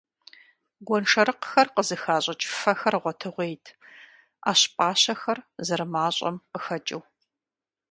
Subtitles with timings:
[0.87, 3.65] Гуэншэрыкъыр къызыхащӀыкӀ фэхэр гъуэтыгъуейт,
[4.43, 7.03] Ӏэщ пӀащэхэр зэрымащӀэм къыхэкӀыу.